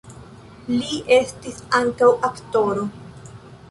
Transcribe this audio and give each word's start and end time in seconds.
Li 0.77 0.97
estis 1.19 1.61
ankaŭ 1.83 2.11
aktoro. 2.33 2.93